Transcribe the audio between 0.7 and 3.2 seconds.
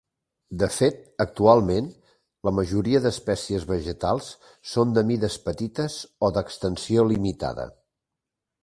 fet, actualment, la majoria